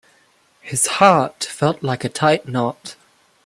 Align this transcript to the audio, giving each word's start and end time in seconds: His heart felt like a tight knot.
His 0.61 0.87
heart 0.97 1.43
felt 1.43 1.83
like 1.83 2.03
a 2.03 2.09
tight 2.09 2.47
knot. 2.47 2.95